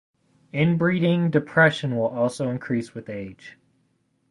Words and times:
Inbreeding 0.51 1.29
depression 1.29 1.95
will 1.95 2.07
also 2.07 2.49
increase 2.49 2.95
with 2.95 3.07
age. 3.07 3.59